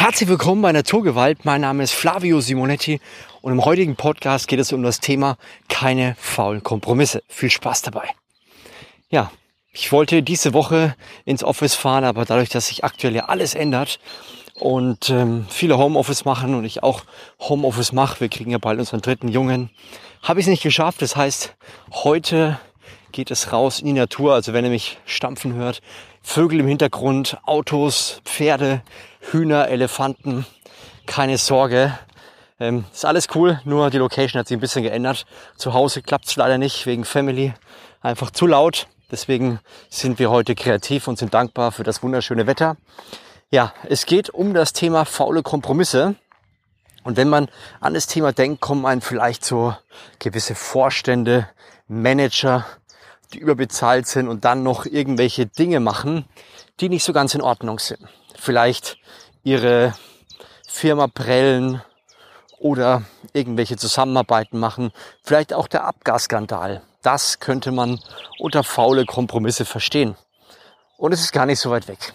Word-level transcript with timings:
Herzlich 0.00 0.28
willkommen 0.28 0.62
bei 0.62 0.70
Naturgewalt. 0.70 1.44
Mein 1.44 1.62
Name 1.62 1.82
ist 1.82 1.92
Flavio 1.92 2.40
Simonetti 2.40 3.00
und 3.42 3.50
im 3.50 3.64
heutigen 3.64 3.96
Podcast 3.96 4.46
geht 4.46 4.60
es 4.60 4.72
um 4.72 4.84
das 4.84 5.00
Thema 5.00 5.36
keine 5.68 6.14
faulen 6.20 6.62
Kompromisse. 6.62 7.24
Viel 7.26 7.50
Spaß 7.50 7.82
dabei. 7.82 8.08
Ja, 9.10 9.32
ich 9.72 9.90
wollte 9.90 10.22
diese 10.22 10.54
Woche 10.54 10.94
ins 11.24 11.42
Office 11.42 11.74
fahren, 11.74 12.04
aber 12.04 12.24
dadurch, 12.24 12.48
dass 12.48 12.68
sich 12.68 12.84
aktuell 12.84 13.16
ja 13.16 13.24
alles 13.24 13.56
ändert 13.56 13.98
und 14.54 15.10
ähm, 15.10 15.46
viele 15.48 15.78
Homeoffice 15.78 16.24
machen 16.24 16.54
und 16.54 16.64
ich 16.64 16.84
auch 16.84 17.02
Homeoffice 17.40 17.90
mache, 17.90 18.20
wir 18.20 18.28
kriegen 18.28 18.52
ja 18.52 18.58
bald 18.58 18.78
unseren 18.78 19.00
dritten 19.00 19.26
Jungen, 19.26 19.68
habe 20.22 20.38
ich 20.38 20.46
es 20.46 20.50
nicht 20.50 20.62
geschafft. 20.62 21.02
Das 21.02 21.16
heißt, 21.16 21.56
heute 21.90 22.60
geht 23.10 23.32
es 23.32 23.52
raus 23.52 23.80
in 23.80 23.86
die 23.86 23.92
Natur. 23.94 24.34
Also 24.34 24.52
wenn 24.52 24.64
ihr 24.64 24.70
mich 24.70 24.98
stampfen 25.06 25.54
hört, 25.54 25.82
Vögel 26.22 26.60
im 26.60 26.68
Hintergrund, 26.68 27.38
Autos, 27.44 28.20
Pferde, 28.24 28.82
Hühner, 29.30 29.68
Elefanten, 29.68 30.46
keine 31.06 31.38
Sorge. 31.38 31.98
Ähm, 32.60 32.84
ist 32.92 33.04
alles 33.04 33.28
cool, 33.34 33.60
nur 33.64 33.90
die 33.90 33.98
Location 33.98 34.40
hat 34.40 34.48
sich 34.48 34.56
ein 34.56 34.60
bisschen 34.60 34.82
geändert. 34.82 35.26
Zu 35.56 35.74
Hause 35.74 36.02
klappt 36.02 36.26
es 36.26 36.36
leider 36.36 36.58
nicht, 36.58 36.86
wegen 36.86 37.04
Family. 37.04 37.52
Einfach 38.00 38.30
zu 38.30 38.46
laut. 38.46 38.88
Deswegen 39.10 39.60
sind 39.88 40.18
wir 40.18 40.30
heute 40.30 40.54
kreativ 40.54 41.08
und 41.08 41.18
sind 41.18 41.34
dankbar 41.34 41.72
für 41.72 41.82
das 41.82 42.02
wunderschöne 42.02 42.46
Wetter. 42.46 42.76
Ja, 43.50 43.72
es 43.88 44.06
geht 44.06 44.30
um 44.30 44.54
das 44.54 44.72
Thema 44.72 45.04
faule 45.04 45.42
Kompromisse. 45.42 46.14
Und 47.04 47.16
wenn 47.16 47.28
man 47.28 47.48
an 47.80 47.94
das 47.94 48.06
Thema 48.06 48.32
denkt, 48.32 48.60
kommen 48.60 48.84
einem 48.86 49.00
vielleicht 49.00 49.44
so 49.44 49.74
gewisse 50.18 50.54
Vorstände, 50.54 51.48
Manager, 51.86 52.66
die 53.32 53.38
überbezahlt 53.38 54.06
sind 54.06 54.28
und 54.28 54.44
dann 54.44 54.62
noch 54.62 54.84
irgendwelche 54.84 55.46
Dinge 55.46 55.80
machen, 55.80 56.24
die 56.80 56.88
nicht 56.88 57.04
so 57.04 57.12
ganz 57.12 57.34
in 57.34 57.42
Ordnung 57.42 57.78
sind. 57.78 58.00
Vielleicht 58.36 58.98
ihre 59.42 59.94
Firma 60.68 61.08
prellen 61.08 61.82
oder 62.58 63.02
irgendwelche 63.32 63.76
Zusammenarbeiten 63.76 64.58
machen. 64.58 64.92
Vielleicht 65.22 65.52
auch 65.52 65.68
der 65.68 65.84
Abgasskandal. 65.84 66.82
Das 67.02 67.40
könnte 67.40 67.72
man 67.72 68.00
unter 68.38 68.64
faule 68.64 69.04
Kompromisse 69.06 69.64
verstehen. 69.64 70.16
Und 70.96 71.12
es 71.12 71.20
ist 71.20 71.32
gar 71.32 71.46
nicht 71.46 71.60
so 71.60 71.70
weit 71.70 71.88
weg. 71.88 72.12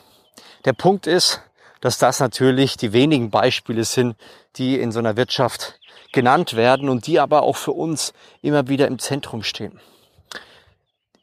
Der 0.66 0.74
Punkt 0.74 1.08
ist, 1.08 1.42
dass 1.82 1.98
das 1.98 2.20
natürlich 2.20 2.78
die 2.78 2.94
wenigen 2.94 3.30
Beispiele 3.30 3.84
sind, 3.84 4.16
die 4.56 4.80
in 4.80 4.92
so 4.92 5.00
einer 5.00 5.18
Wirtschaft 5.18 5.80
genannt 6.14 6.56
werden 6.56 6.90
und 6.90 7.08
die 7.08 7.20
aber 7.20 7.42
auch 7.42 7.58
für 7.58 7.72
uns 7.72 8.14
immer 8.42 8.68
wieder 8.68 8.88
im 8.88 9.00
Zentrum 9.00 9.44
stehen. 9.44 9.80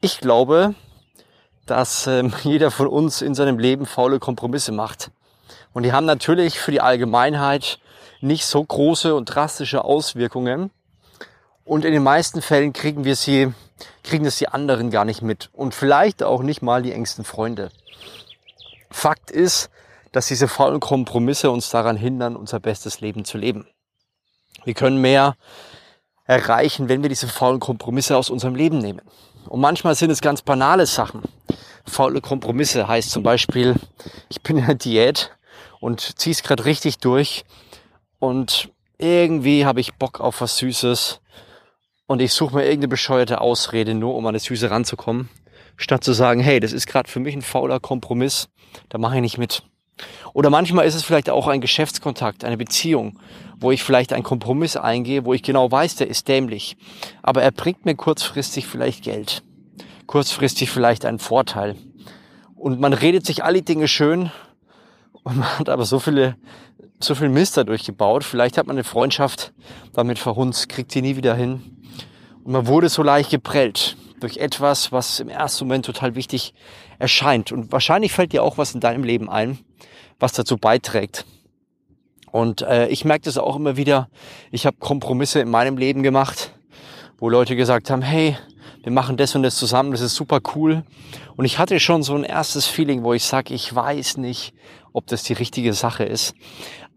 Ich 0.00 0.18
glaube, 0.18 0.74
dass 1.70 2.06
ähm, 2.06 2.32
jeder 2.42 2.70
von 2.70 2.86
uns 2.86 3.22
in 3.22 3.34
seinem 3.34 3.58
Leben 3.58 3.86
faule 3.86 4.18
Kompromisse 4.18 4.72
macht. 4.72 5.10
Und 5.72 5.84
die 5.84 5.92
haben 5.92 6.06
natürlich 6.06 6.58
für 6.58 6.72
die 6.72 6.80
Allgemeinheit 6.80 7.78
nicht 8.20 8.44
so 8.44 8.62
große 8.62 9.14
und 9.14 9.26
drastische 9.26 9.84
Auswirkungen. 9.84 10.70
Und 11.64 11.84
in 11.84 11.92
den 11.92 12.02
meisten 12.02 12.42
Fällen 12.42 12.72
kriegen 12.72 13.04
wir 13.04 13.14
sie, 13.14 13.52
kriegen 14.02 14.24
das 14.24 14.38
die 14.38 14.48
anderen 14.48 14.90
gar 14.90 15.04
nicht 15.04 15.22
mit. 15.22 15.48
Und 15.52 15.74
vielleicht 15.74 16.22
auch 16.22 16.42
nicht 16.42 16.62
mal 16.62 16.82
die 16.82 16.92
engsten 16.92 17.24
Freunde. 17.24 17.70
Fakt 18.90 19.30
ist, 19.30 19.70
dass 20.12 20.26
diese 20.26 20.48
faulen 20.48 20.80
Kompromisse 20.80 21.50
uns 21.50 21.70
daran 21.70 21.96
hindern, 21.96 22.34
unser 22.34 22.58
bestes 22.58 23.00
Leben 23.00 23.24
zu 23.24 23.38
leben. 23.38 23.68
Wir 24.64 24.74
können 24.74 25.00
mehr 25.00 25.36
erreichen, 26.24 26.88
wenn 26.88 27.02
wir 27.02 27.08
diese 27.08 27.28
faulen 27.28 27.60
Kompromisse 27.60 28.16
aus 28.16 28.30
unserem 28.30 28.54
Leben 28.54 28.78
nehmen. 28.78 29.02
Und 29.48 29.60
manchmal 29.60 29.94
sind 29.94 30.10
es 30.10 30.20
ganz 30.20 30.42
banale 30.42 30.86
Sachen. 30.86 31.22
Faule 31.86 32.20
Kompromisse 32.20 32.86
heißt 32.86 33.10
zum 33.10 33.22
Beispiel, 33.22 33.74
ich 34.28 34.42
bin 34.42 34.58
in 34.58 34.64
einer 34.64 34.74
Diät 34.74 35.30
und 35.80 36.18
ziehe 36.18 36.32
es 36.32 36.42
gerade 36.42 36.64
richtig 36.64 36.98
durch 36.98 37.44
und 38.18 38.70
irgendwie 38.98 39.64
habe 39.64 39.80
ich 39.80 39.94
Bock 39.94 40.20
auf 40.20 40.40
was 40.40 40.58
Süßes 40.58 41.20
und 42.06 42.20
ich 42.20 42.32
suche 42.32 42.54
mir 42.54 42.64
irgendeine 42.64 42.88
bescheuerte 42.88 43.40
Ausrede, 43.40 43.94
nur 43.94 44.14
um 44.14 44.26
an 44.26 44.34
das 44.34 44.44
Süße 44.44 44.70
ranzukommen, 44.70 45.28
statt 45.76 46.04
zu 46.04 46.12
sagen, 46.12 46.40
hey, 46.40 46.60
das 46.60 46.72
ist 46.72 46.86
gerade 46.86 47.10
für 47.10 47.20
mich 47.20 47.34
ein 47.34 47.42
fauler 47.42 47.80
Kompromiss, 47.80 48.48
da 48.88 48.98
mache 48.98 49.16
ich 49.16 49.22
nicht 49.22 49.38
mit. 49.38 49.62
Oder 50.32 50.50
manchmal 50.50 50.86
ist 50.86 50.94
es 50.94 51.02
vielleicht 51.02 51.30
auch 51.30 51.48
ein 51.48 51.60
Geschäftskontakt, 51.60 52.44
eine 52.44 52.56
Beziehung, 52.56 53.18
wo 53.58 53.70
ich 53.70 53.82
vielleicht 53.82 54.12
einen 54.12 54.22
Kompromiss 54.22 54.76
eingehe, 54.76 55.24
wo 55.24 55.34
ich 55.34 55.42
genau 55.42 55.70
weiß, 55.70 55.96
der 55.96 56.08
ist 56.08 56.28
dämlich. 56.28 56.76
Aber 57.22 57.42
er 57.42 57.50
bringt 57.50 57.84
mir 57.84 57.94
kurzfristig 57.94 58.66
vielleicht 58.66 59.02
Geld. 59.04 59.42
Kurzfristig 60.06 60.70
vielleicht 60.70 61.04
einen 61.04 61.18
Vorteil. 61.18 61.76
Und 62.56 62.80
man 62.80 62.92
redet 62.92 63.26
sich 63.26 63.44
alle 63.44 63.62
Dinge 63.62 63.88
schön 63.88 64.30
und 65.22 65.38
man 65.38 65.58
hat 65.58 65.68
aber 65.68 65.84
so 65.84 65.98
viele, 65.98 66.36
so 67.00 67.14
viel 67.14 67.28
Mist 67.28 67.56
dadurch 67.56 67.84
gebaut. 67.84 68.24
Vielleicht 68.24 68.58
hat 68.58 68.66
man 68.66 68.76
eine 68.76 68.84
Freundschaft 68.84 69.52
damit 69.92 70.18
verhunzt, 70.18 70.68
kriegt 70.68 70.92
sie 70.92 71.02
nie 71.02 71.16
wieder 71.16 71.34
hin. 71.34 71.62
Und 72.44 72.52
man 72.52 72.66
wurde 72.66 72.88
so 72.88 73.02
leicht 73.02 73.30
geprellt 73.30 73.96
durch 74.20 74.36
etwas, 74.36 74.92
was 74.92 75.20
im 75.20 75.28
ersten 75.28 75.66
Moment 75.66 75.86
total 75.86 76.14
wichtig 76.14 76.54
erscheint. 76.98 77.52
Und 77.52 77.72
wahrscheinlich 77.72 78.12
fällt 78.12 78.32
dir 78.32 78.42
auch 78.42 78.58
was 78.58 78.74
in 78.74 78.80
deinem 78.80 79.04
Leben 79.04 79.28
ein, 79.28 79.58
was 80.18 80.32
dazu 80.32 80.56
beiträgt. 80.56 81.24
Und 82.30 82.62
äh, 82.62 82.88
ich 82.88 83.04
merke 83.04 83.24
das 83.24 83.38
auch 83.38 83.56
immer 83.56 83.76
wieder. 83.76 84.08
Ich 84.50 84.66
habe 84.66 84.76
Kompromisse 84.78 85.40
in 85.40 85.50
meinem 85.50 85.76
Leben 85.76 86.02
gemacht, 86.02 86.52
wo 87.18 87.28
Leute 87.28 87.56
gesagt 87.56 87.90
haben, 87.90 88.02
hey, 88.02 88.36
wir 88.82 88.92
machen 88.92 89.16
das 89.16 89.34
und 89.34 89.42
das 89.42 89.56
zusammen, 89.56 89.90
das 89.92 90.00
ist 90.00 90.14
super 90.14 90.40
cool. 90.54 90.84
Und 91.36 91.44
ich 91.44 91.58
hatte 91.58 91.80
schon 91.80 92.02
so 92.02 92.14
ein 92.14 92.24
erstes 92.24 92.66
Feeling, 92.66 93.02
wo 93.02 93.12
ich 93.12 93.24
sage, 93.24 93.52
ich 93.52 93.74
weiß 93.74 94.16
nicht, 94.16 94.54
ob 94.92 95.06
das 95.06 95.22
die 95.22 95.34
richtige 95.34 95.74
Sache 95.74 96.04
ist. 96.04 96.34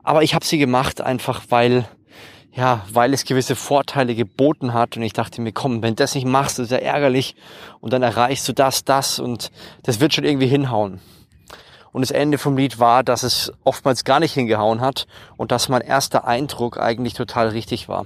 Aber 0.04 0.24
ich 0.24 0.34
habe 0.34 0.46
sie 0.46 0.58
gemacht, 0.58 1.02
einfach 1.02 1.46
weil, 1.50 1.88
ja, 2.56 2.86
weil 2.92 3.14
es 3.14 3.26
gewisse 3.26 3.56
Vorteile 3.56 4.16
geboten 4.16 4.74
hat. 4.74 4.96
Und 4.96 5.04
ich 5.04 5.14
dachte 5.14 5.42
mir, 5.42 5.52
komm, 5.52 5.82
wenn 5.82 5.96
das 5.96 6.16
nicht 6.16 6.28
machst, 6.28 6.60
ist 6.60 6.72
ja 6.72 6.78
ärgerlich. 6.78 7.36
Und 7.82 7.94
dann 7.94 8.04
erreichst 8.04 8.48
du 8.48 8.54
das, 8.54 8.86
das 8.86 9.20
und 9.20 9.52
das 9.84 10.00
wird 10.00 10.14
schon 10.14 10.24
irgendwie 10.24 10.48
hinhauen. 10.48 11.00
Und 11.92 12.02
das 12.02 12.12
Ende 12.12 12.38
vom 12.38 12.58
Lied 12.58 12.80
war, 12.80 13.04
dass 13.04 13.24
es 13.24 13.52
oftmals 13.64 14.04
gar 14.04 14.20
nicht 14.20 14.34
hingehauen 14.34 14.82
hat 14.82 15.06
und 15.38 15.52
dass 15.52 15.70
mein 15.70 15.82
erster 15.82 16.26
Eindruck 16.26 16.80
eigentlich 16.80 17.14
total 17.14 17.50
richtig 17.50 17.88
war. 17.88 18.06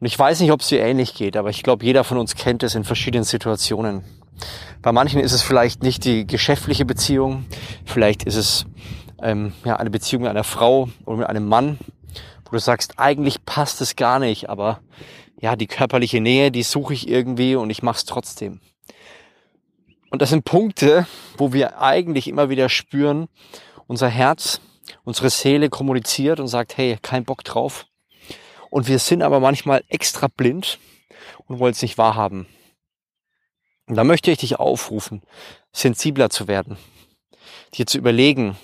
Und 0.00 0.06
ich 0.06 0.18
weiß 0.18 0.40
nicht, 0.40 0.50
ob 0.50 0.60
es 0.60 0.68
dir 0.68 0.80
ähnlich 0.80 1.14
geht, 1.14 1.36
aber 1.36 1.50
ich 1.50 1.62
glaube, 1.62 1.84
jeder 1.84 2.04
von 2.04 2.18
uns 2.18 2.34
kennt 2.34 2.62
es 2.62 2.74
in 2.74 2.84
verschiedenen 2.84 3.24
Situationen. 3.24 4.02
Bei 4.82 4.92
manchen 4.92 5.20
ist 5.20 5.32
es 5.32 5.42
vielleicht 5.42 5.82
nicht 5.82 6.04
die 6.04 6.26
geschäftliche 6.26 6.84
Beziehung, 6.84 7.46
vielleicht 7.84 8.24
ist 8.24 8.36
es 8.36 8.66
ähm, 9.22 9.52
ja, 9.64 9.76
eine 9.76 9.90
Beziehung 9.90 10.22
mit 10.22 10.30
einer 10.30 10.44
Frau 10.44 10.88
oder 11.04 11.18
mit 11.18 11.26
einem 11.28 11.46
Mann, 11.46 11.78
du 12.54 12.60
sagst, 12.60 12.98
eigentlich 12.98 13.44
passt 13.44 13.80
es 13.80 13.96
gar 13.96 14.18
nicht, 14.18 14.48
aber 14.48 14.80
ja, 15.40 15.56
die 15.56 15.66
körperliche 15.66 16.20
Nähe, 16.20 16.50
die 16.50 16.62
suche 16.62 16.94
ich 16.94 17.08
irgendwie 17.08 17.54
und 17.56 17.70
ich 17.70 17.82
mache 17.82 17.98
es 17.98 18.04
trotzdem. 18.04 18.60
Und 20.10 20.22
das 20.22 20.30
sind 20.30 20.44
Punkte, 20.44 21.06
wo 21.36 21.52
wir 21.52 21.80
eigentlich 21.80 22.28
immer 22.28 22.48
wieder 22.48 22.68
spüren, 22.68 23.28
unser 23.86 24.08
Herz, 24.08 24.60
unsere 25.02 25.28
Seele 25.30 25.68
kommuniziert 25.68 26.40
und 26.40 26.48
sagt, 26.48 26.76
hey, 26.76 26.98
kein 27.02 27.24
Bock 27.24 27.44
drauf. 27.44 27.86
Und 28.70 28.88
wir 28.88 28.98
sind 28.98 29.22
aber 29.22 29.40
manchmal 29.40 29.84
extra 29.88 30.28
blind 30.28 30.78
und 31.46 31.58
wollen 31.58 31.72
es 31.72 31.82
nicht 31.82 31.98
wahrhaben. 31.98 32.46
Und 33.86 33.96
da 33.96 34.04
möchte 34.04 34.30
ich 34.30 34.38
dich 34.38 34.58
aufrufen, 34.58 35.22
sensibler 35.72 36.30
zu 36.30 36.48
werden, 36.48 36.78
dir 37.74 37.86
zu 37.86 37.98
überlegen, 37.98 38.56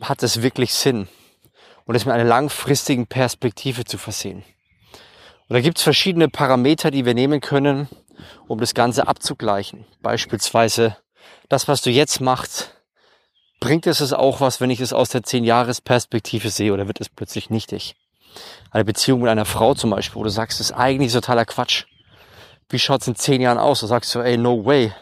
hat 0.00 0.22
es 0.22 0.42
wirklich 0.42 0.72
Sinn 0.72 1.08
und 1.84 1.94
es 1.94 2.04
mit 2.04 2.14
einer 2.14 2.24
langfristigen 2.24 3.06
Perspektive 3.06 3.84
zu 3.84 3.98
versehen. 3.98 4.44
Und 5.48 5.54
da 5.54 5.60
gibt 5.60 5.78
es 5.78 5.84
verschiedene 5.84 6.28
Parameter, 6.28 6.90
die 6.90 7.04
wir 7.04 7.14
nehmen 7.14 7.40
können, 7.40 7.88
um 8.48 8.58
das 8.58 8.74
Ganze 8.74 9.06
abzugleichen. 9.06 9.84
Beispielsweise 10.00 10.96
das, 11.48 11.68
was 11.68 11.82
du 11.82 11.90
jetzt 11.90 12.20
machst, 12.20 12.74
bringt 13.60 13.86
es 13.86 14.00
es 14.00 14.12
auch 14.12 14.40
was, 14.40 14.60
wenn 14.60 14.70
ich 14.70 14.80
es 14.80 14.92
aus 14.92 15.10
der 15.10 15.22
10-Jahres-Perspektive 15.22 16.50
sehe 16.50 16.72
oder 16.72 16.86
wird 16.88 17.00
es 17.00 17.08
plötzlich 17.08 17.50
nichtig? 17.50 17.94
Eine 18.70 18.84
Beziehung 18.84 19.20
mit 19.20 19.30
einer 19.30 19.44
Frau 19.44 19.74
zum 19.74 19.90
Beispiel, 19.90 20.18
wo 20.18 20.24
du 20.24 20.30
sagst, 20.30 20.58
das 20.58 20.70
ist 20.70 20.76
eigentlich 20.76 21.12
totaler 21.12 21.44
Quatsch. 21.44 21.84
Wie 22.68 22.78
schaut 22.78 23.02
es 23.02 23.08
in 23.08 23.16
10 23.16 23.42
Jahren 23.42 23.58
aus? 23.58 23.80
Da 23.80 23.86
sagst 23.86 24.14
du, 24.14 24.20
ey, 24.20 24.38
no 24.38 24.64
way. 24.64 24.92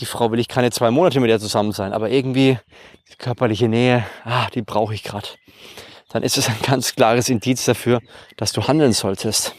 Die 0.00 0.06
Frau 0.06 0.30
will 0.30 0.40
ich 0.40 0.48
keine 0.48 0.70
zwei 0.70 0.90
Monate 0.90 1.20
mit 1.20 1.28
ihr 1.28 1.38
zusammen 1.38 1.72
sein, 1.72 1.92
aber 1.92 2.08
irgendwie 2.08 2.58
die 3.10 3.16
körperliche 3.16 3.68
Nähe, 3.68 4.06
ah, 4.24 4.48
die 4.54 4.62
brauche 4.62 4.94
ich 4.94 5.02
gerade. 5.02 5.28
Dann 6.12 6.22
ist 6.22 6.36
es 6.36 6.48
ein 6.48 6.60
ganz 6.62 6.94
klares 6.94 7.28
Indiz 7.28 7.64
dafür, 7.64 8.00
dass 8.36 8.52
du 8.52 8.66
handeln 8.66 8.92
solltest 8.92 9.54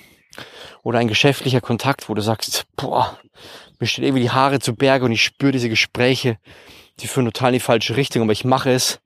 oder 0.83 0.99
ein 0.99 1.07
geschäftlicher 1.07 1.61
Kontakt, 1.61 2.09
wo 2.09 2.13
du 2.13 2.21
sagst, 2.21 2.65
boah, 2.75 3.17
mir 3.79 3.87
stehen 3.87 4.03
irgendwie 4.03 4.23
die 4.23 4.31
Haare 4.31 4.59
zu 4.59 4.75
Berge 4.75 5.05
und 5.05 5.11
ich 5.11 5.23
spüre 5.23 5.51
diese 5.51 5.69
Gespräche, 5.69 6.37
die 6.99 7.07
führen 7.07 7.25
total 7.25 7.49
in 7.49 7.53
die 7.53 7.59
falsche 7.59 7.97
Richtung, 7.97 8.21
aber 8.21 8.33
ich 8.33 8.45
mache 8.45 8.71
es, 8.71 8.99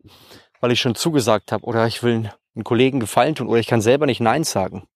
weil 0.59 0.71
ich 0.71 0.81
schon 0.81 0.95
zugesagt 0.95 1.51
habe 1.51 1.63
oder 1.65 1.87
ich 1.87 2.03
will 2.03 2.31
einen 2.55 2.63
Kollegen 2.63 2.99
gefallen 2.99 3.35
tun 3.35 3.47
oder 3.47 3.59
ich 3.59 3.67
kann 3.67 3.81
selber 3.81 4.07
nicht 4.07 4.19
Nein 4.19 4.43
sagen. 4.43 4.87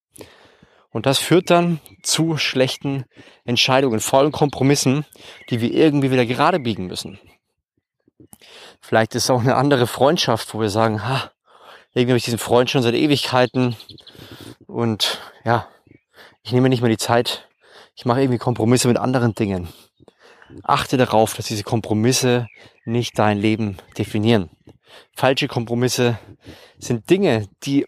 Und 0.90 1.06
das 1.06 1.20
führt 1.20 1.50
dann 1.50 1.80
zu 2.04 2.38
schlechten 2.38 3.06
Entscheidungen, 3.46 4.02
vollen 4.02 4.34
Kompromissen, 4.34 5.06
die 5.50 5.62
wir 5.62 5.74
irgendwie 5.74 6.12
wieder 6.12 6.26
gerade 6.26 6.60
biegen 6.60 6.88
müssen. 6.88 7.18
Vielleicht 8.82 9.16
ist 9.16 9.26
es 9.26 9.30
auch 9.30 9.40
eine 9.40 9.56
andere 9.56 9.88
Freundschaft, 9.88 10.54
wo 10.54 10.60
wir 10.60 10.70
sagen, 10.70 11.08
ha, 11.08 11.32
irgendwie 11.94 12.12
habe 12.12 12.18
ich 12.18 12.26
diesen 12.26 12.40
Freund 12.40 12.70
schon 12.70 12.84
seit 12.84 12.96
Ewigkeiten 12.96 13.76
und 14.66 15.20
ja, 15.44 15.68
ich 16.44 16.54
nehme 16.54 16.70
nicht 16.70 16.82
mehr 16.82 16.90
die 16.90 16.98
Zeit. 16.98 17.48
Ich 17.96 18.06
mache 18.06 18.22
irgendwie 18.22 18.38
Kompromisse 18.38 18.88
mit 18.88 18.98
anderen 18.98 19.36
Dingen. 19.36 19.68
Achte 20.64 20.98
darauf, 20.98 21.34
dass 21.34 21.48
diese 21.48 21.64
Kompromisse 21.64 22.48
nicht 22.86 23.20
dein 23.20 23.38
Leben 23.38 23.78
definieren. 23.98 24.50
Falsche 25.14 25.48
Kompromisse 25.48 26.18
sind 26.80 27.10
Dinge, 27.10 27.48
die, 27.64 27.86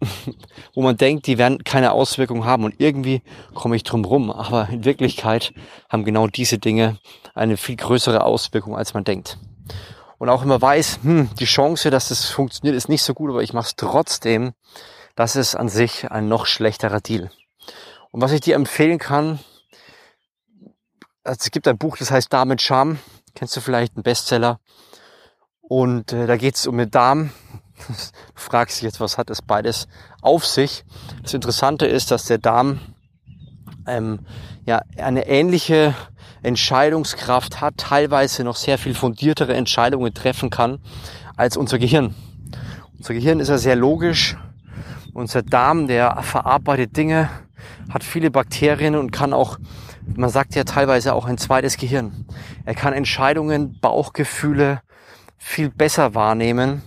wo 0.74 0.82
man 0.82 0.96
denkt, 0.96 1.26
die 1.26 1.38
werden 1.38 1.64
keine 1.64 1.92
Auswirkung 1.92 2.44
haben 2.44 2.64
und 2.64 2.74
irgendwie 2.78 3.22
komme 3.54 3.76
ich 3.76 3.82
drum 3.82 4.04
rum. 4.04 4.30
Aber 4.30 4.68
in 4.68 4.84
Wirklichkeit 4.84 5.52
haben 5.88 6.04
genau 6.04 6.26
diese 6.26 6.58
Dinge 6.58 6.98
eine 7.34 7.56
viel 7.56 7.76
größere 7.76 8.22
Auswirkung, 8.24 8.76
als 8.76 8.94
man 8.94 9.04
denkt. 9.04 9.38
Und 10.18 10.28
auch 10.28 10.42
immer 10.42 10.60
weiß, 10.60 11.00
hm, 11.02 11.30
die 11.38 11.44
Chance, 11.44 11.90
dass 11.90 12.08
das 12.08 12.26
funktioniert, 12.26 12.76
ist 12.76 12.88
nicht 12.88 13.02
so 13.02 13.14
gut, 13.14 13.30
aber 13.30 13.42
ich 13.42 13.52
mache 13.52 13.68
es 13.68 13.76
trotzdem. 13.76 14.52
Das 15.14 15.36
ist 15.36 15.54
an 15.54 15.68
sich 15.68 16.10
ein 16.10 16.28
noch 16.28 16.46
schlechterer 16.46 17.00
Deal. 17.00 17.30
Und 18.10 18.20
was 18.20 18.32
ich 18.32 18.40
dir 18.40 18.56
empfehlen 18.56 18.98
kann, 18.98 19.38
also 21.24 21.38
es 21.40 21.50
gibt 21.50 21.68
ein 21.68 21.78
Buch, 21.78 21.96
das 21.96 22.10
heißt 22.10 22.32
Darm 22.32 22.48
mit 22.48 22.62
Charme. 22.62 22.98
Kennst 23.34 23.56
du 23.56 23.60
vielleicht, 23.60 23.96
ein 23.96 24.02
Bestseller. 24.02 24.60
Und 25.60 26.12
äh, 26.12 26.26
da 26.26 26.36
geht 26.36 26.56
es 26.56 26.66
um 26.66 26.78
den 26.78 26.90
Darm. 26.90 27.30
Du 28.34 28.40
fragst 28.40 28.78
dich 28.78 28.84
jetzt, 28.84 28.98
was 28.98 29.18
hat 29.18 29.30
das 29.30 29.42
beides 29.42 29.86
auf 30.22 30.46
sich? 30.46 30.84
Das 31.22 31.34
Interessante 31.34 31.86
ist, 31.86 32.10
dass 32.10 32.24
der 32.24 32.38
Darm 32.38 32.80
ähm, 33.88 34.20
ja 34.64 34.82
eine 34.96 35.26
ähnliche 35.26 35.94
Entscheidungskraft 36.42 37.60
hat, 37.60 37.76
teilweise 37.76 38.44
noch 38.44 38.56
sehr 38.56 38.78
viel 38.78 38.94
fundiertere 38.94 39.54
Entscheidungen 39.54 40.14
treffen 40.14 40.50
kann 40.50 40.78
als 41.36 41.56
unser 41.56 41.78
Gehirn. 41.78 42.14
Unser 42.96 43.14
Gehirn 43.14 43.40
ist 43.40 43.48
ja 43.48 43.58
sehr 43.58 43.76
logisch. 43.76 44.36
Unser 45.14 45.42
Darm, 45.42 45.88
der 45.88 46.22
verarbeitet 46.22 46.96
Dinge, 46.96 47.28
hat 47.92 48.04
viele 48.04 48.30
Bakterien 48.30 48.94
und 48.94 49.10
kann 49.10 49.32
auch 49.32 49.58
man 50.16 50.30
sagt 50.30 50.54
ja 50.54 50.64
teilweise 50.64 51.14
auch 51.14 51.26
ein 51.26 51.38
zweites 51.38 51.76
Gehirn. 51.76 52.24
Er 52.64 52.74
kann 52.74 52.92
Entscheidungen, 52.92 53.78
Bauchgefühle 53.80 54.80
viel 55.36 55.70
besser 55.70 56.14
wahrnehmen 56.14 56.82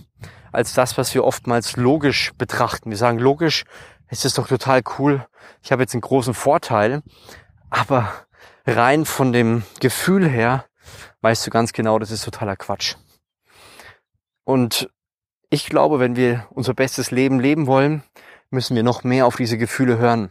als 0.50 0.74
das, 0.74 0.98
was 0.98 1.14
wir 1.14 1.24
oftmals 1.24 1.76
logisch 1.76 2.32
betrachten. 2.36 2.90
Wir 2.90 2.96
sagen, 2.96 3.18
logisch 3.18 3.64
ist 4.10 4.24
es 4.24 4.34
doch 4.34 4.48
total 4.48 4.82
cool. 4.98 5.26
Ich 5.62 5.72
habe 5.72 5.82
jetzt 5.82 5.94
einen 5.94 6.00
großen 6.00 6.34
Vorteil, 6.34 7.02
aber 7.70 8.12
rein 8.66 9.04
von 9.04 9.32
dem 9.32 9.64
Gefühl 9.80 10.28
her 10.28 10.64
weißt 11.20 11.46
du 11.46 11.50
ganz 11.50 11.72
genau, 11.72 11.98
das 11.98 12.10
ist 12.10 12.24
totaler 12.24 12.56
Quatsch. 12.56 12.96
Und 14.44 14.90
ich 15.50 15.66
glaube, 15.66 16.00
wenn 16.00 16.16
wir 16.16 16.46
unser 16.50 16.74
bestes 16.74 17.10
Leben 17.10 17.38
leben 17.38 17.66
wollen, 17.66 18.02
müssen 18.50 18.76
wir 18.76 18.82
noch 18.82 19.04
mehr 19.04 19.26
auf 19.26 19.36
diese 19.36 19.58
Gefühle 19.58 19.98
hören. 19.98 20.30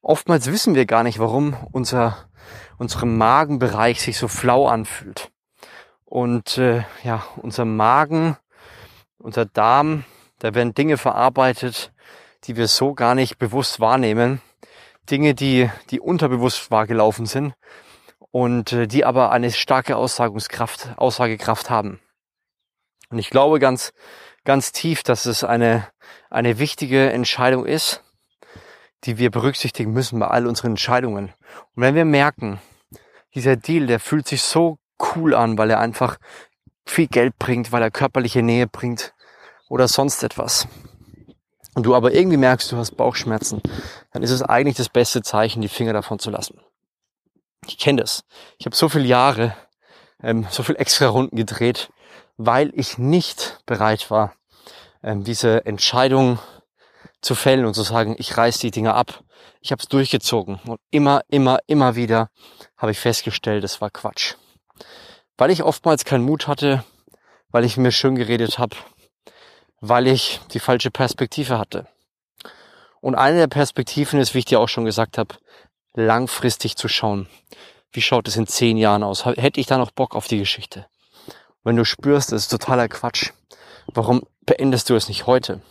Oftmals 0.00 0.46
wissen 0.50 0.74
wir 0.74 0.86
gar 0.86 1.02
nicht, 1.02 1.18
warum 1.18 1.56
unser, 1.72 2.28
unser 2.78 3.04
Magenbereich 3.06 4.00
sich 4.00 4.18
so 4.18 4.28
flau 4.28 4.68
anfühlt. 4.68 5.32
Und 6.04 6.58
äh, 6.58 6.84
ja, 7.02 7.24
unser 7.36 7.64
Magen, 7.64 8.36
unser 9.18 9.44
Darm, 9.44 10.04
da 10.38 10.54
werden 10.54 10.74
Dinge 10.74 10.96
verarbeitet, 10.96 11.92
die 12.44 12.56
wir 12.56 12.68
so 12.68 12.94
gar 12.94 13.14
nicht 13.14 13.38
bewusst 13.38 13.80
wahrnehmen. 13.80 14.40
Dinge, 15.10 15.34
die, 15.34 15.70
die 15.90 16.00
unterbewusst 16.00 16.70
wahrgelaufen 16.70 17.26
sind 17.26 17.54
und 18.30 18.72
äh, 18.72 18.86
die 18.86 19.04
aber 19.04 19.30
eine 19.30 19.50
starke 19.52 19.96
Aussagungskraft, 19.96 20.90
Aussagekraft 20.96 21.70
haben. 21.70 22.00
Und 23.10 23.18
ich 23.18 23.30
glaube 23.30 23.60
ganz, 23.60 23.92
ganz 24.44 24.72
tief, 24.72 25.02
dass 25.02 25.26
es 25.26 25.44
eine, 25.44 25.86
eine 26.30 26.58
wichtige 26.58 27.10
Entscheidung 27.10 27.66
ist, 27.66 28.02
die 29.04 29.18
wir 29.18 29.30
berücksichtigen 29.30 29.92
müssen 29.92 30.18
bei 30.18 30.26
all 30.26 30.46
unseren 30.46 30.72
Entscheidungen. 30.72 31.32
Und 31.74 31.82
wenn 31.82 31.94
wir 31.94 32.04
merken, 32.04 32.60
dieser 33.34 33.56
Deal, 33.56 33.86
der 33.86 34.00
fühlt 34.00 34.26
sich 34.26 34.42
so 34.42 34.78
cool 35.14 35.34
an, 35.34 35.58
weil 35.58 35.70
er 35.70 35.80
einfach 35.80 36.16
viel 36.86 37.06
Geld 37.06 37.38
bringt, 37.38 37.72
weil 37.72 37.82
er 37.82 37.90
körperliche 37.90 38.42
Nähe 38.42 38.66
bringt 38.66 39.14
oder 39.68 39.88
sonst 39.88 40.22
etwas. 40.22 40.66
Und 41.76 41.82
du 41.82 41.94
aber 41.94 42.14
irgendwie 42.14 42.38
merkst, 42.38 42.72
du 42.72 42.78
hast 42.78 42.92
Bauchschmerzen, 42.92 43.60
dann 44.10 44.22
ist 44.22 44.30
es 44.30 44.40
eigentlich 44.40 44.76
das 44.76 44.88
beste 44.88 45.20
Zeichen, 45.20 45.60
die 45.60 45.68
Finger 45.68 45.92
davon 45.92 46.18
zu 46.18 46.30
lassen. 46.30 46.58
Ich 47.66 47.76
kenne 47.76 48.00
das. 48.00 48.24
Ich 48.56 48.64
habe 48.64 48.74
so 48.74 48.88
viele 48.88 49.04
Jahre, 49.04 49.54
ähm, 50.22 50.46
so 50.50 50.62
viel 50.62 50.76
extra 50.76 51.08
Runden 51.08 51.36
gedreht, 51.36 51.90
weil 52.38 52.72
ich 52.74 52.96
nicht 52.96 53.60
bereit 53.66 54.10
war, 54.10 54.32
ähm, 55.02 55.22
diese 55.22 55.66
Entscheidung 55.66 56.38
zu 57.20 57.34
fällen 57.34 57.66
und 57.66 57.74
zu 57.74 57.82
sagen, 57.82 58.16
ich 58.18 58.38
reiß 58.38 58.58
die 58.58 58.70
Dinger 58.70 58.94
ab. 58.94 59.22
Ich 59.60 59.70
habe 59.70 59.82
es 59.82 59.88
durchgezogen 59.88 60.58
und 60.66 60.80
immer, 60.90 61.20
immer, 61.28 61.58
immer 61.66 61.94
wieder 61.94 62.30
habe 62.78 62.92
ich 62.92 62.98
festgestellt, 62.98 63.62
das 63.62 63.82
war 63.82 63.90
Quatsch. 63.90 64.36
Weil 65.36 65.50
ich 65.50 65.62
oftmals 65.62 66.06
keinen 66.06 66.24
Mut 66.24 66.48
hatte, 66.48 66.84
weil 67.50 67.66
ich 67.66 67.76
mir 67.76 67.92
schön 67.92 68.14
geredet 68.14 68.58
habe, 68.58 68.76
weil 69.80 70.06
ich 70.06 70.40
die 70.52 70.60
falsche 70.60 70.90
Perspektive 70.90 71.58
hatte. 71.58 71.86
Und 73.00 73.14
eine 73.14 73.38
der 73.38 73.46
Perspektiven 73.46 74.20
ist, 74.20 74.34
wie 74.34 74.38
ich 74.38 74.44
dir 74.46 74.60
auch 74.60 74.68
schon 74.68 74.84
gesagt 74.84 75.18
habe, 75.18 75.34
langfristig 75.94 76.76
zu 76.76 76.88
schauen. 76.88 77.28
Wie 77.92 78.02
schaut 78.02 78.28
es 78.28 78.36
in 78.36 78.46
zehn 78.46 78.76
Jahren 78.76 79.02
aus? 79.02 79.24
Hätte 79.24 79.60
ich 79.60 79.66
da 79.66 79.78
noch 79.78 79.90
Bock 79.90 80.14
auf 80.14 80.28
die 80.28 80.38
Geschichte? 80.38 80.86
Wenn 81.64 81.76
du 81.76 81.84
spürst, 81.84 82.32
das 82.32 82.42
ist 82.42 82.48
totaler 82.48 82.88
Quatsch. 82.88 83.30
Warum 83.86 84.22
beendest 84.44 84.90
du 84.90 84.94
es 84.94 85.08
nicht 85.08 85.26
heute? 85.26 85.62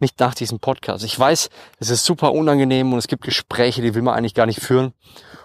nicht 0.00 0.20
nach 0.20 0.34
diesem 0.34 0.60
Podcast. 0.60 1.04
Ich 1.04 1.18
weiß, 1.18 1.50
es 1.78 1.90
ist 1.90 2.04
super 2.04 2.32
unangenehm 2.32 2.92
und 2.92 2.98
es 2.98 3.08
gibt 3.08 3.24
Gespräche, 3.24 3.82
die 3.82 3.94
will 3.94 4.02
man 4.02 4.14
eigentlich 4.14 4.34
gar 4.34 4.46
nicht 4.46 4.60
führen 4.60 4.92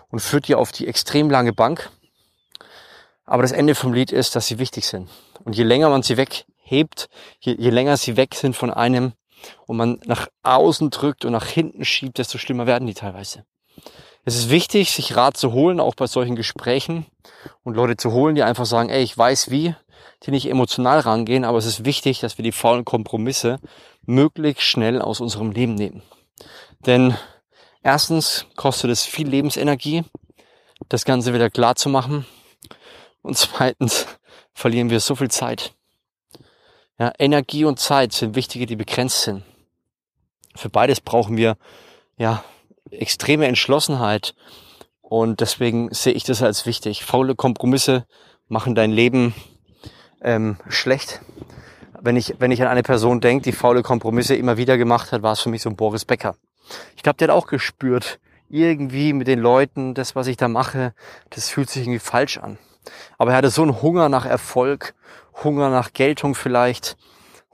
und 0.10 0.19
führt 0.19 0.48
die 0.48 0.56
auf 0.56 0.72
die 0.72 0.88
extrem 0.88 1.30
lange 1.30 1.54
Bank. 1.54 1.90
Aber 3.25 3.44
das 3.44 3.52
Ende 3.52 3.75
vom 3.75 3.94
Lied 3.94 4.12
ist, 4.12 4.36
dass 4.36 4.48
sie 4.48 4.60
wichtig 4.60 4.88
sind. 4.88 5.10
Und 5.44 5.56
je 5.56 5.63
länger 5.63 5.90
man 5.90 6.02
sie 6.02 6.18
weghebt, 6.69 7.10
je, 7.39 7.56
je 7.57 7.69
länger 7.69 7.98
sie 7.98 8.18
weg 8.18 8.36
sind 8.36 8.56
von 8.56 8.71
einem 8.71 9.13
und 9.68 9.77
man 9.77 10.00
nach 10.06 10.27
außen 10.44 10.89
drückt 10.89 11.25
und 11.25 11.31
nach 11.31 11.48
hinten 11.48 11.86
schiebt, 11.86 12.18
desto 12.18 12.38
schlimmer 12.38 12.68
werden 12.68 12.88
die 12.88 12.94
teilweise. 12.94 13.45
Es 14.25 14.36
ist 14.36 14.50
wichtig, 14.50 14.92
sich 14.92 15.16
Rat 15.16 15.38
zu 15.38 15.54
holen, 15.54 15.80
auch 15.80 15.95
bei 15.95 16.06
solchen 16.06 16.36
Gesprächen 16.36 17.06
und 17.63 17.75
Leute 17.75 17.95
zu 17.95 18.12
holen, 18.12 18.36
die 18.36 18.44
einfach 18.44 18.66
sagen, 18.66 18.89
ey, 18.89 19.01
ich 19.01 19.18
weiß 19.18 19.50
wie, 19.50 19.75
die 20.24 20.31
nicht 20.31 20.50
emotional 20.50 21.00
rangehen, 21.00 21.45
aber 21.45 21.57
es 21.57 21.66
ist 21.66 21.86
wichtig, 21.86 22.19
dass 22.19 22.38
wir 22.38 22.44
die 22.44 22.51
faulen 22.51 22.83
Kompromisse 22.83 23.60
möglichst 24.06 24.64
schnell 24.64 25.02
aus 25.02 25.21
unserem 25.21 25.52
Leben 25.52 25.76
nehmen. 25.76 26.04
Denn 26.85 27.16
erstens 27.81 28.45
kostet 28.56 28.92
es 28.92 29.06
viel 29.06 29.28
Lebensenergie, 29.28 30.04
das 30.90 31.06
Ganze 31.06 31.33
wieder 31.33 31.49
klar 31.49 31.76
zu 31.76 31.90
machen. 31.90 32.26
Und 33.21 33.38
zweitens 33.38 34.06
verlieren 34.54 34.90
wir 34.90 34.99
so 34.99 35.16
viel 35.16 35.31
Zeit. 35.31 35.73
Ja, 36.99 37.13
Energie 37.18 37.63
und 37.63 37.79
Zeit 37.79 38.11
sind 38.11 38.35
wichtige, 38.35 38.65
die 38.65 38.75
begrenzt 38.75 39.21
sind. 39.21 39.44
Für 40.53 40.69
beides 40.69 40.99
brauchen 40.99 41.37
wir 41.37 41.56
ja 42.18 42.44
extreme 42.91 43.47
Entschlossenheit. 43.47 44.35
Und 45.01 45.39
deswegen 45.39 45.94
sehe 45.94 46.11
ich 46.11 46.25
das 46.25 46.44
als 46.44 46.65
wichtig. 46.65 47.06
Faule 47.06 47.35
Kompromisse 47.35 48.06
machen 48.49 48.75
dein 48.75 48.91
Leben 48.91 49.33
ähm, 50.21 50.57
schlecht. 50.68 51.21
Wenn 52.01 52.18
ich, 52.18 52.35
wenn 52.39 52.51
ich 52.51 52.61
an 52.61 52.68
eine 52.68 52.83
Person 52.83 53.21
denke, 53.21 53.44
die 53.44 53.53
faule 53.53 53.81
Kompromisse 53.81 54.35
immer 54.35 54.57
wieder 54.57 54.77
gemacht 54.77 55.13
hat, 55.13 55.23
war 55.23 55.31
es 55.31 55.39
für 55.39 55.49
mich 55.49 55.61
so 55.61 55.69
ein 55.69 55.77
Boris 55.77 56.03
Becker. 56.03 56.35
Ich 56.97 57.03
glaube, 57.03 57.18
der 57.18 57.29
hat 57.29 57.35
auch 57.35 57.47
gespürt, 57.47 58.19
irgendwie 58.49 59.13
mit 59.13 59.27
den 59.27 59.39
Leuten, 59.39 59.94
das, 59.94 60.15
was 60.15 60.27
ich 60.27 60.35
da 60.35 60.49
mache, 60.49 60.94
das 61.29 61.49
fühlt 61.49 61.69
sich 61.69 61.83
irgendwie 61.83 61.99
falsch 61.99 62.37
an. 62.37 62.57
Aber 63.18 63.31
er 63.31 63.37
hatte 63.37 63.49
so 63.49 63.61
einen 63.61 63.81
Hunger 63.81 64.09
nach 64.09 64.25
Erfolg, 64.25 64.95
Hunger 65.44 65.69
nach 65.69 65.94
Geltung 65.94 66.36
vielleicht, 66.36 66.98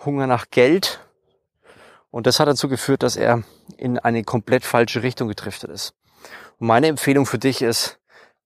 Hunger 0.04 0.28
nach 0.28 0.50
Geld. 0.50 1.00
Und 2.12 2.28
das 2.28 2.40
hat 2.40 2.48
dazu 2.48 2.70
geführt, 2.70 3.04
dass 3.04 3.16
er 3.16 3.44
in 3.78 4.00
eine 4.00 4.24
komplett 4.24 4.64
falsche 4.64 5.04
Richtung 5.04 5.28
gedriftet 5.28 5.70
ist. 5.70 5.94
Und 6.60 6.68
meine 6.68 6.88
Empfehlung 6.88 7.26
für 7.26 7.40
dich 7.40 7.62
ist, 7.62 8.00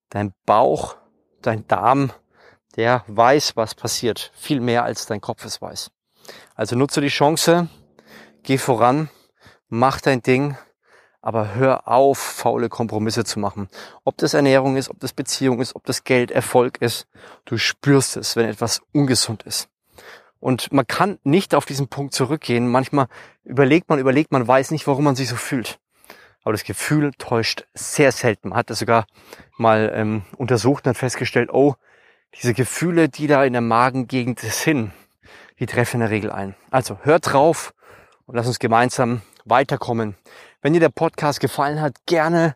dein 0.09 0.33
Bauch, 0.45 0.97
dein 1.41 1.67
Darm, 1.67 2.11
der 2.75 3.03
weiß, 3.07 3.55
was 3.55 3.75
passiert. 3.75 4.31
Viel 4.35 4.59
mehr 4.59 4.83
als 4.83 5.05
dein 5.05 5.21
Kopf 5.21 5.45
es 5.45 5.61
weiß. 5.61 5.91
Also 6.55 6.75
nutze 6.75 7.01
die 7.01 7.07
Chance, 7.07 7.69
geh 8.43 8.57
voran, 8.57 9.09
mach 9.67 10.01
dein 10.01 10.21
Ding, 10.21 10.57
aber 11.21 11.55
hör 11.55 11.87
auf, 11.87 12.17
faule 12.17 12.69
Kompromisse 12.69 13.25
zu 13.25 13.39
machen. 13.39 13.67
Ob 14.03 14.17
das 14.17 14.33
Ernährung 14.33 14.77
ist, 14.77 14.89
ob 14.89 14.99
das 14.99 15.13
Beziehung 15.13 15.59
ist, 15.59 15.75
ob 15.75 15.85
das 15.85 16.03
Geld, 16.03 16.31
Erfolg 16.31 16.81
ist. 16.81 17.07
Du 17.45 17.57
spürst 17.57 18.17
es, 18.17 18.35
wenn 18.35 18.45
etwas 18.45 18.81
ungesund 18.93 19.43
ist. 19.43 19.69
Und 20.39 20.71
man 20.71 20.87
kann 20.87 21.19
nicht 21.23 21.53
auf 21.53 21.65
diesen 21.65 21.89
Punkt 21.89 22.13
zurückgehen. 22.13 22.69
Manchmal 22.69 23.07
überlegt 23.43 23.89
man, 23.89 23.99
überlegt 23.99 24.31
man, 24.31 24.47
weiß 24.47 24.71
nicht, 24.71 24.87
warum 24.87 25.03
man 25.03 25.15
sich 25.15 25.27
so 25.27 25.35
fühlt. 25.35 25.79
Aber 26.43 26.53
das 26.53 26.63
Gefühl 26.63 27.11
täuscht 27.17 27.65
sehr 27.73 28.13
selten. 28.13 28.49
Man 28.49 28.57
hat 28.57 28.69
das 28.69 28.79
sogar 28.79 29.05
mal 29.57 29.91
ähm, 29.93 30.23
untersucht 30.37 30.85
und 30.85 30.91
hat 30.91 30.97
festgestellt, 30.97 31.49
oh, 31.51 31.75
diese 32.35 32.53
Gefühle, 32.53 33.09
die 33.09 33.27
da 33.27 33.43
in 33.43 33.53
der 33.53 33.61
Magengegend 33.61 34.39
sind, 34.39 34.91
die 35.59 35.65
treffen 35.65 35.97
in 35.97 36.01
der 36.01 36.09
Regel 36.09 36.31
ein. 36.31 36.55
Also 36.71 36.99
hört 37.03 37.33
drauf 37.33 37.73
und 38.25 38.35
lass 38.35 38.47
uns 38.47 38.59
gemeinsam 38.59 39.21
weiterkommen. 39.45 40.15
Wenn 40.61 40.73
dir 40.73 40.79
der 40.79 40.89
Podcast 40.89 41.39
gefallen 41.39 41.79
hat, 41.79 41.95
gerne 42.05 42.55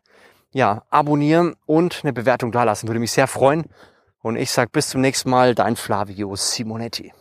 ja, 0.52 0.84
abonnieren 0.90 1.56
und 1.66 2.02
eine 2.04 2.14
Bewertung 2.14 2.52
dalassen. 2.52 2.88
Würde 2.90 3.00
mich 3.00 3.12
sehr 3.12 3.28
freuen. 3.28 3.66
Und 4.22 4.36
ich 4.36 4.52
sage 4.52 4.70
bis 4.72 4.90
zum 4.90 5.02
nächsten 5.02 5.30
Mal, 5.30 5.56
dein 5.56 5.76
Flavio 5.76 6.36
Simonetti. 6.36 7.14